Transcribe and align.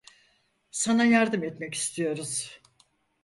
Sana 0.71 1.05
yardım 1.05 1.43
etmek 1.43 1.73
istiyoruz. 1.73 2.61